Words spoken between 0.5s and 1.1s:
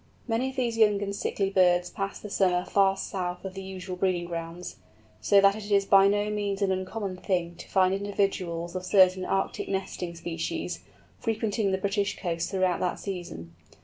these young